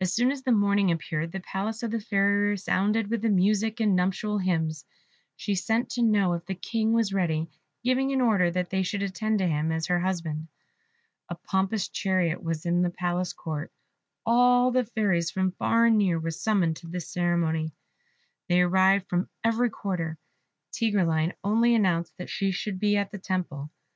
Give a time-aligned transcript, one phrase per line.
[0.00, 3.94] As soon as the morning appeared, the palace of the Fairy resounded with music and
[3.94, 4.84] nuptial hymns;
[5.36, 7.48] she sent to know if the King was ready,
[7.84, 10.48] giving an order that they should attend to him as her husband.
[11.28, 13.72] A pompous chariot was in the palace court.
[14.26, 17.72] All the fairies from far and near were summoned to this ceremony;
[18.48, 20.18] they arrived from every quarter.
[20.72, 23.70] Tigreline only announced that she should be at the temple.